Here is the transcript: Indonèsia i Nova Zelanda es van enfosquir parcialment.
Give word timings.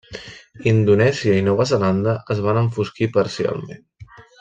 Indonèsia 0.71 1.37
i 1.41 1.45
Nova 1.49 1.69
Zelanda 1.75 2.17
es 2.37 2.45
van 2.49 2.61
enfosquir 2.67 3.13
parcialment. 3.23 3.89